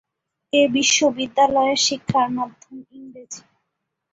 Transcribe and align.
এ 0.53 0.61
বিশ্ববিদ্যালয়ের 0.75 1.79
শিক্ষার 1.87 2.27
মাধ্যম 2.37 2.75
ইংরেজি। 2.91 3.41